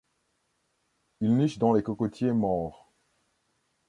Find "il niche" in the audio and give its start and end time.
1.19-1.59